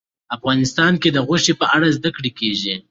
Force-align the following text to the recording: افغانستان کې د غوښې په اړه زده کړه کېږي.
افغانستان 0.35 0.91
کې 1.01 1.09
د 1.11 1.17
غوښې 1.27 1.53
په 1.61 1.65
اړه 1.75 1.87
زده 1.97 2.09
کړه 2.15 2.29
کېږي. 2.39 2.75